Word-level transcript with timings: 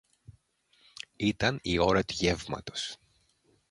Ήταν 1.15 1.59
η 1.61 1.77
ώρα 1.79 2.03
του 2.03 2.13
γεύματος 2.13 2.97